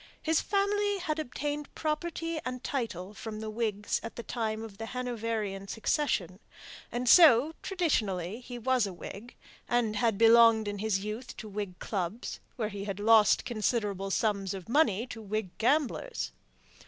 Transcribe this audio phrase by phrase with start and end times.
[0.19, 4.87] His family had obtained property and title from the Whigs at the time of the
[4.87, 6.39] Hanoverian succession;
[6.91, 9.35] and so, traditionally, he was a Whig,
[9.69, 14.55] and had belonged in his youth to Whig clubs, where he had lost considerable sums
[14.55, 16.31] of money to Whig gamblers.